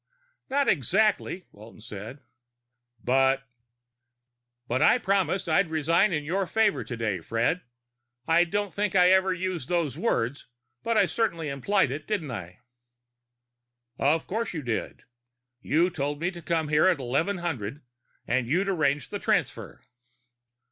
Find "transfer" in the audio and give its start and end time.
19.19-19.83